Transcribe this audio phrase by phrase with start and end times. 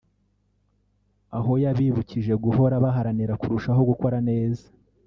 [1.37, 4.65] aho yabibukije guhora baharanira kurushaho gukora neza